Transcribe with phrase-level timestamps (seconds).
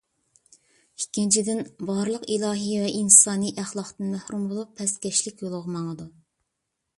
[1.01, 6.11] ئىككىنچىدىن، بارلىق ئىلاھىي ۋە ئىنسانىي ئەخلاقتىن مەھرۇم بولۇپ، پەسكەشلىك يولىغا ماڭىدۇ.